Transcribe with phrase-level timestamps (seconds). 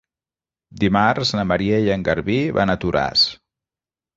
[0.83, 3.29] Dimarts na Maria i en Garbí van a Toràs.